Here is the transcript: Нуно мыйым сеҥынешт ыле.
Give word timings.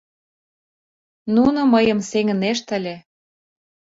Нуно 1.35 1.59
мыйым 1.73 1.99
сеҥынешт 2.09 2.67
ыле. 2.77 2.95